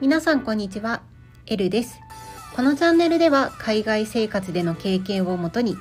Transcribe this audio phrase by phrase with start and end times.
[0.00, 1.02] 皆さんこんにちは、
[1.46, 2.00] エルです。
[2.56, 5.76] このチャンネルでは海外生活での経験をもとに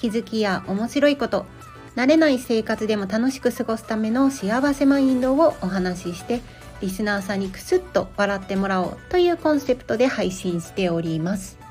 [0.00, 1.46] 気づきや面白いこと、
[1.94, 6.40] 慣れない生活でも楽しく過ごすための幸せマインドをお話しして
[6.80, 11.65] リスナーさんにクスッと笑ってもらおうというコンセプトで配信しております。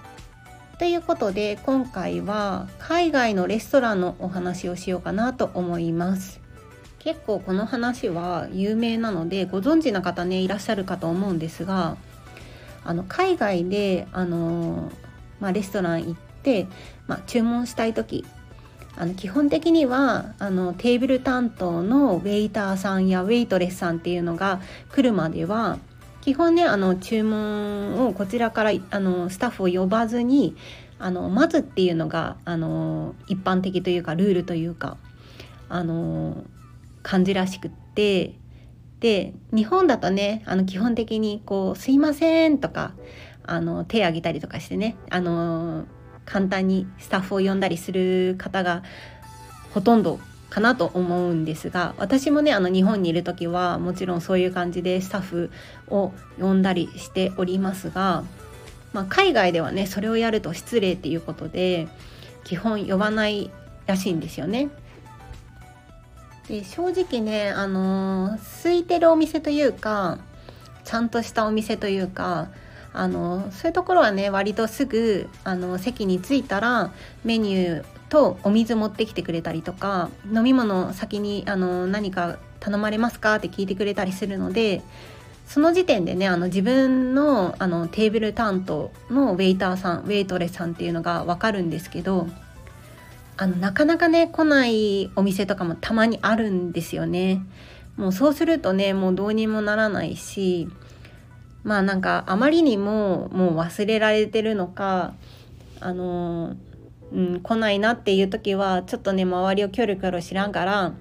[0.78, 6.42] ということで今回は海外のレストランのお話をしようかなと思います。
[7.00, 11.98] 結構この話は有名なのでご存知の方ねいらっしゃるかと思うんですが
[12.84, 14.92] あの海外であの、
[15.40, 16.68] まあ、レストラン行って、
[17.06, 18.26] まあ、注文したい時
[18.98, 24.60] あの基本的にはあのテーブル担当のウェイターさんやウェイトレスさんっていうのが
[24.92, 25.78] 来るまでは
[26.26, 30.56] 基本ねあの注文をこちらからあのスタッフを呼ばずに
[30.98, 34.98] あの待つっていうのがあの一般的というかルールというか
[35.70, 36.44] あの
[37.04, 38.40] 感じらしくって
[39.02, 42.94] で日本だとねあの基本的にこう「すいません」とか
[43.44, 45.86] あの手挙げたりとかしてねあの
[46.26, 48.82] 簡単にスタッフを呼んだりする方が
[49.76, 50.20] ほとんど
[50.56, 55.52] かなと思うんですが私もねあの日本にいる時はもちろんそういう感じでスタッフ
[55.90, 58.24] を呼んだりしておりますが、
[58.94, 61.90] まあ、海外ではねそれをやると失礼っていうことで
[62.46, 63.52] 基本呼ばない
[63.86, 64.70] らしいんですよね。
[66.48, 70.20] で正直ねあの空いてるお店というか
[70.86, 72.48] ちゃんとしたお店というか
[72.94, 76.94] あのそういうところはね割とすぐあの席に着いたら
[77.26, 84.82] メニューとお水持ってきてくれたりとか飲み物先にあの何か頼まれますかって聞いてくれたりするので
[85.48, 92.28] その時点でねあの自分のあのテーブル担当のウェイターさんウェイトレスさんっていうのが分かるんですけど
[93.38, 97.46] あのなかなかね来ないお店とかもたまにあるんですよね。
[97.98, 100.68] もうそうするとねもうどうにもならないし
[101.64, 105.14] まあなんかあまりにももう忘れられてるのか
[105.80, 106.56] あの、
[107.12, 110.94] うん、来ないなっていう時はちょっとね周りをキョロキョロ知らんから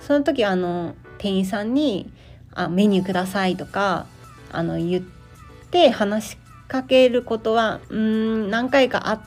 [0.00, 2.10] その時あの店員さんに
[2.54, 4.06] 「あメニューください」とか
[4.50, 5.02] あの言っ
[5.70, 6.36] て話し
[6.68, 9.20] かけることはうん何回かあっ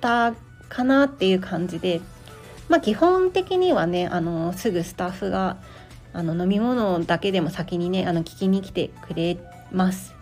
[0.00, 0.34] た
[0.68, 2.00] かなっていう感じで
[2.68, 5.56] まあ基本的にはねあのすぐスタッフが
[6.12, 9.38] あの飲み物だけでも先にねあの聞きに来てくれ
[9.72, 10.14] ます。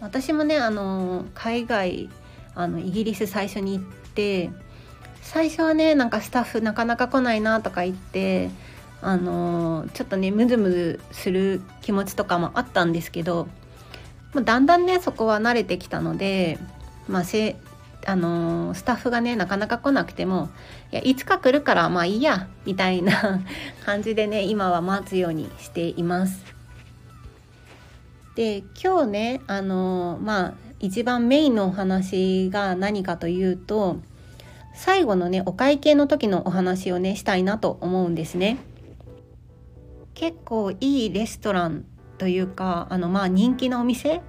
[0.00, 2.10] 私もねあの海外
[2.54, 3.84] あのイギリス最初に行っ
[4.14, 4.50] て
[5.22, 8.50] 最初はねなんかスタッフなかなか来ないなとか言って
[9.00, 13.48] あのちょっとねムズムズする気持ちとかもあったんですけど、
[14.32, 16.58] まあ、だんだんねそこは慣れてきたので、
[17.08, 17.56] まあ、せ
[18.06, 20.50] あのスタッフがねなかなか来なくても
[20.92, 23.40] いやいつか来るからまあいいやみたいな
[23.84, 26.54] 感じでね今は待つようにしています。
[28.36, 33.96] で今日ねあのまあ一番メインのお話が何かというと
[34.74, 38.58] 最後のねお会計の時のお話をねしたいなと思うんですね。
[40.12, 41.86] 結構いいレストラン
[42.18, 44.20] というかあのまあ人気のお店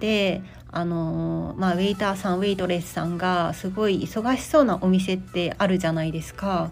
[0.00, 6.70] であのまあ、ウェイターさんウェイトレスさんがすごい忙しそうなお店ってあるじゃないですか。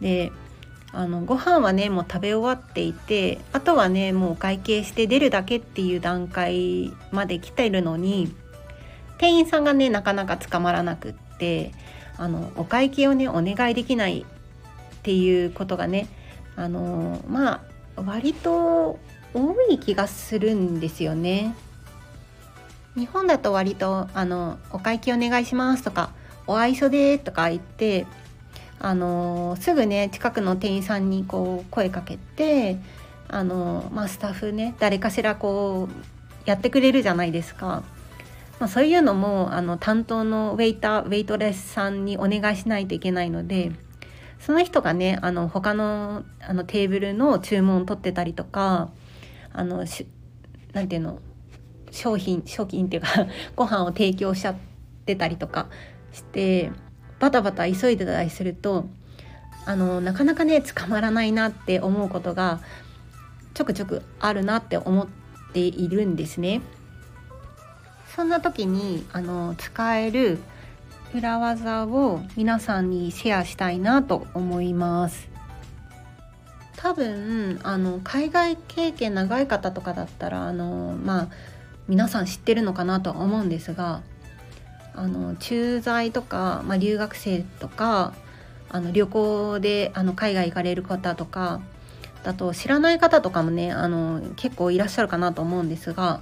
[0.00, 0.32] で
[0.92, 8.34] あのご飯はねもう食べ終わっていてあとはねもうお会計して出るだけっていう段階まで来ているのに
[9.18, 11.72] 店員さんがねなかなか捕まらなくって
[12.16, 16.08] あのお会計をねお願いできないっていうことがね
[16.56, 17.62] あのま
[17.96, 18.98] あ割と
[19.34, 21.54] 多い気がするんですよね。
[22.96, 26.10] 日本だと割とあの「お会計お願いします」とか
[26.48, 28.06] 「お愛想で」とか言って
[28.80, 32.78] あのすぐね近くの店員さんにこう声かけて
[33.28, 37.82] あの、まあ、スタッフね誰かしらこうやってくれるじゃないですか。
[38.58, 43.72] まあ、そういうのもあの担当のウェイターウェイトレスさんにお願いしないといけないので
[44.40, 48.90] その人がねあの他のあのテーブルの注文を取ってたりとか
[49.52, 50.06] あのし
[50.72, 51.20] なんていうの
[51.90, 53.08] 商品商品っていうか
[53.56, 54.56] ご飯を提供しちゃっ
[55.06, 55.68] てたりとか
[56.12, 56.70] して
[57.18, 58.88] バタバタ急いでたりすると
[59.66, 62.60] あのなかなかね捕まらないなって思うことが
[63.54, 65.06] ちょくちょくあるなって思っ
[65.52, 66.60] ているんですね。
[68.18, 70.40] そんな時にあの使える
[71.14, 75.28] 裏技を皆さんにシェアしたいなと思います。
[76.76, 81.28] 多分あの海外経験長い方とかだったらあのまあ
[81.86, 84.02] 皆さん知ってるのかなとは思うんですが
[84.96, 88.14] あの駐在とか、まあ、留学生とか
[88.68, 91.60] あの旅行であの海外行かれる方とか
[92.24, 96.20] だと知らない方とかもねあの結構いらっしゃるかなと思うんですが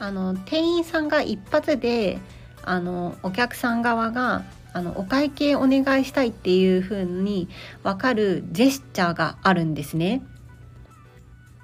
[0.00, 2.18] あの店員さんが一発で
[2.62, 7.48] あのお客さん側があのお会計お願いしたいっていう風に
[7.82, 10.22] 分かるジェスチャーがあるんですね。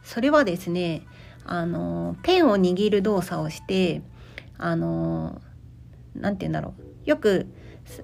[0.04, 1.06] それはですね
[1.46, 4.02] あのペンを握る動作をして
[4.58, 5.40] あの
[6.14, 7.46] 何て言うんだろうよく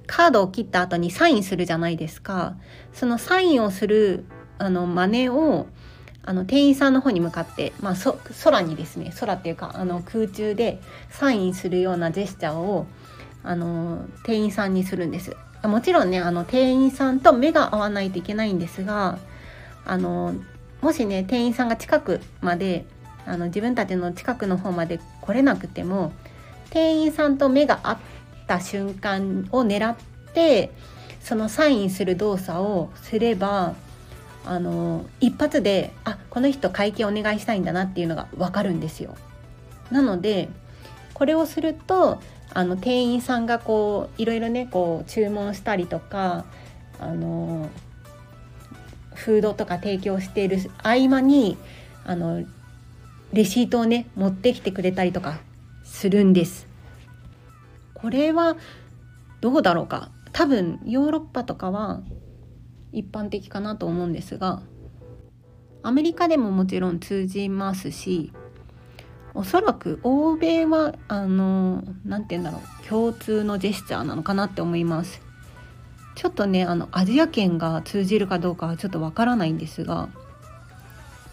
[0.07, 2.57] カードを切った後にサインするじゃないですか
[2.93, 4.25] そのサインをする
[4.59, 5.67] あの真似を
[6.25, 10.81] あの店員さんの方に向かって、まあ、そ空にですね空っていうかあの空中で
[11.11, 12.87] サインするようなジェスチャーを
[13.43, 15.37] あの店員さんにするんです。
[15.65, 19.19] もちろんねあの店員さんと目が合わないといけないんですが
[19.85, 20.35] あの
[20.81, 22.85] もしね店員さんが近くまで
[23.27, 26.13] あの自分たちの近くの方まで来れなくても
[26.71, 27.99] 店員さんと目が合っ
[28.49, 29.97] た瞬間を狙っ
[30.35, 30.73] て
[31.21, 33.75] そのサインする動作をすれば
[34.45, 39.15] あの一発であこの人会計お願いしたいんだなっていうのが分かるんですよ。
[39.91, 40.49] なので
[41.15, 42.21] これをすると
[42.55, 46.45] あの店員さんがこういろいろねこう注文したりとか
[46.99, 47.71] あの
[49.15, 51.57] フードとか提供している合間に
[52.05, 52.45] あの
[53.33, 55.39] レシートをね持ってきてくれたりとか
[55.85, 56.67] するんです。
[57.95, 58.57] これは
[59.41, 62.01] どうだろうか多分ヨーロッパとかは
[62.93, 64.63] 一般的かなと思うんですが
[65.83, 68.33] アメリカでももちろん通じますし
[69.35, 75.23] おそらく欧米はあの何て言うんだろう共通のジェスチャーなのかなって思います。
[76.15, 80.11] ちょっとねあのアジア圏が通じるかどうかはちょっとわからないんですが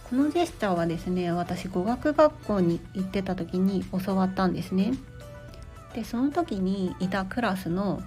[0.10, 4.94] このジェスチャーはですね私語学学校に行ってた時に教わったんですね。
[5.94, 8.02] でその時にいたクラスの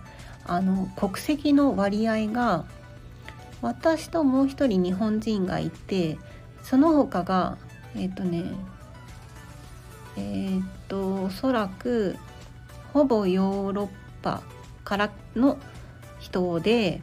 [0.45, 2.65] あの国籍の割合が
[3.63, 6.19] 私ともう一人日本人がいて
[6.63, 7.57] その他が
[7.95, 8.45] えっ、ー、とね
[10.17, 12.17] えー、っとおそらく
[12.93, 13.89] ほぼヨーロッ
[14.23, 14.43] パ
[14.85, 15.59] からの
[16.19, 17.01] 人で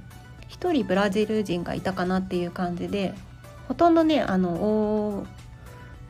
[0.49, 3.13] 1人ブラジル人がいたかなっていう感じで
[3.67, 5.25] ほとんどねあの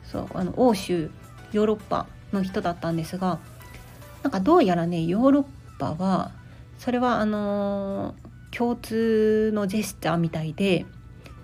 [0.04, 1.10] そうあの欧州
[1.52, 3.38] ヨーロッパの人だったんですが
[4.22, 5.44] なんかどうやらねヨーロッ
[5.78, 6.32] パは
[6.78, 8.14] それはあの
[8.56, 10.86] 共通のジェスチャーみたいで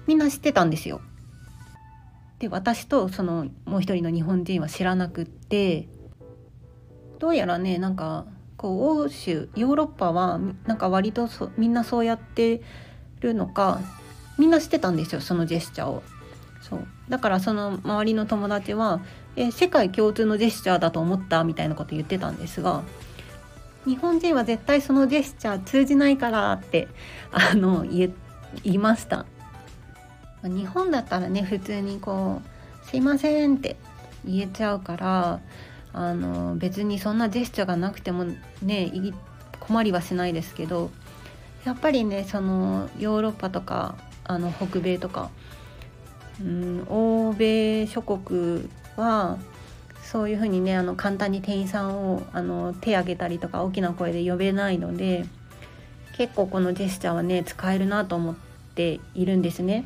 [0.06, 1.00] みんな知ってたんですよ。
[2.38, 5.88] で私とそのもう一人の日本人は知らなくって
[7.18, 8.26] どうやらねなんか
[8.58, 12.60] こう欧州ヨーロッパはなんか割とそみんなそうやって
[13.20, 13.80] るのか
[14.38, 16.02] みんな知ってたんですよそのジェスチャーを。
[16.60, 19.00] そうだからその周りの友達は
[19.36, 22.82] 「え世界共通のジェスチャーだと思った?」みたいなこと言ってたんですが
[23.86, 26.88] 日本人は絶対そのジェスチャー通じないからって
[27.30, 28.12] あの言
[28.64, 29.26] いました。
[30.42, 32.48] 日本だったらね普通にこう
[32.86, 33.76] 「すいません」って
[34.24, 35.40] 言えちゃうから
[35.92, 38.26] あの別にそんなジェスチャーがなくても
[38.62, 38.92] ね
[39.60, 40.90] 困りはしないですけど
[41.64, 45.30] やっぱりねそのヨーロッパとかあの北米とか、
[46.40, 49.38] うん、欧米諸国は
[50.06, 55.26] そういうふうにねあの簡単に店員さんをあの手挙げたりとか大きな声で呼べないので
[56.16, 58.34] 結構このジェスチャーはね使えるなと思っ
[58.76, 59.84] ているんですね。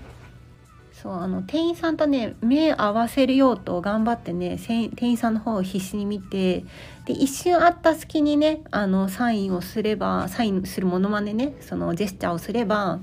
[0.92, 6.64] そうあの店員さんとね目合わせるようと頑張ってね店員さんの方を必死に見て
[7.06, 12.98] で一瞬会った隙にねあのサインをすればサインするものまねねそのジェスチャーをすれば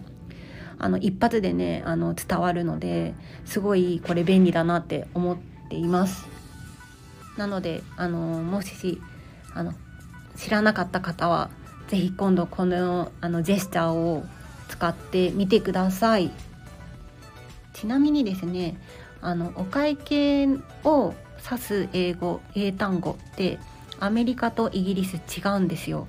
[0.78, 6.37] あの一発でねあの伝わるのですごいこれ便利だなって思っています。
[7.38, 9.02] なのであのもし
[9.54, 9.74] あの
[10.36, 11.50] 知らなかった方は
[11.88, 14.26] 是非今度このあのジェスチャーを
[14.68, 16.32] 使ってみてください。
[17.74, 18.78] ちなみにですね
[19.22, 20.48] あのお会計
[20.84, 21.14] を
[21.50, 23.60] 指す英語英単語って
[24.00, 26.08] アメリカとイギリス違うんですよ。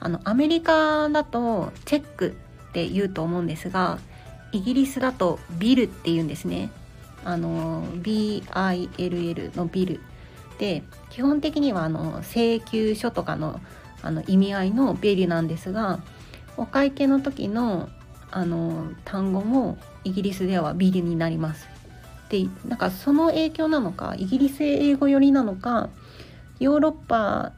[0.00, 2.34] あのアメリカだとチェック
[2.70, 3.98] って言うと思うんですが
[4.52, 6.70] イギリスだとビルって言うんですね。
[7.24, 10.00] あの BILL のビル
[10.62, 13.60] で基本的にはあの請求書とかの
[14.00, 15.98] あの意味合いのビルなんですが
[16.56, 17.88] お会計の時の
[18.30, 21.66] あの単語もイギリスではビリになります。
[22.28, 25.90] でなんかその影響なのかイギリス英語寄りなのか
[26.60, 27.54] ヨーロッパ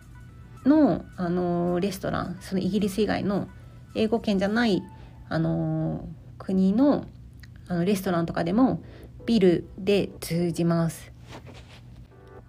[0.64, 3.48] のあのレストランそのイギリス以外の
[3.94, 4.82] 英語圏じゃない
[5.28, 6.08] あの
[6.38, 7.04] 国の
[7.68, 8.82] あのレストランとかでも
[9.26, 11.13] ビルで通じます。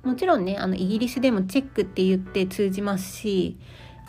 [0.06, 3.58] もちろんねあのイギリスでもチェックって言って通じますし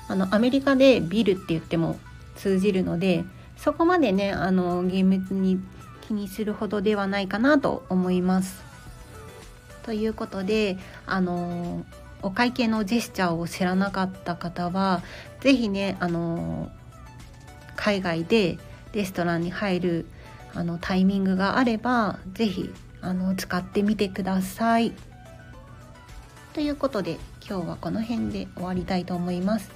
[0.08, 1.98] あのアメリカでビルって言っても
[2.36, 3.24] 通じるので
[3.56, 5.58] そこまでねあの厳密に
[6.06, 8.62] 気にするほどではないかなと思います。
[9.82, 11.84] ということであの
[12.22, 15.02] お会計のジェスチャーを知らなかった方は
[15.40, 16.70] 是非ねあの
[17.76, 18.58] 海外で
[18.92, 20.06] レストランに入る
[20.54, 22.70] あのタイミングがあれば是非
[23.36, 24.92] 使ってみてください。
[26.56, 29.70] ということで今日はこの辺で終わりたいと思います。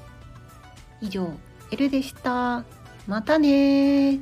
[1.03, 1.31] 以上、
[1.71, 2.65] L でした。
[3.07, 4.19] またね